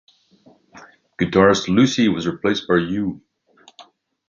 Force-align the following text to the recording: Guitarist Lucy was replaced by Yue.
Guitarist 1.19 1.67
Lucy 1.67 2.07
was 2.09 2.25
replaced 2.25 2.67
by 2.67 2.77
Yue. 2.77 3.21